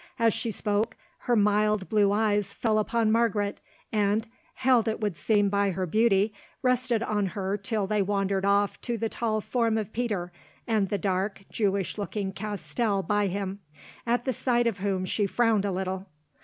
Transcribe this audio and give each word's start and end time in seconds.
As 0.17 0.33
she 0.33 0.49
spoke, 0.49 0.97
her 1.27 1.35
mild 1.35 1.87
blue 1.87 2.11
eyes 2.11 2.53
fell 2.55 2.79
upon 2.79 3.11
Margaret, 3.11 3.61
and, 3.91 4.27
held 4.55 4.87
it 4.87 4.99
would 4.99 5.15
seem 5.15 5.47
by 5.47 5.69
her 5.69 5.85
beauty, 5.85 6.33
rested 6.63 7.03
on 7.03 7.27
her 7.27 7.55
till 7.55 7.85
they 7.85 8.01
wandered 8.01 8.43
off 8.43 8.81
to 8.81 8.97
the 8.97 9.09
tall 9.09 9.41
form 9.41 9.77
of 9.77 9.93
Peter 9.93 10.31
and 10.65 10.89
the 10.89 10.97
dark, 10.97 11.43
Jewish 11.51 11.99
looking 11.99 12.31
Castell 12.31 13.03
by 13.03 13.27
him, 13.27 13.59
at 14.07 14.25
the 14.25 14.33
sight 14.33 14.65
of 14.65 14.79
whom 14.79 15.05
she 15.05 15.27
frowned 15.27 15.65
a 15.65 15.71
little. 15.71 16.07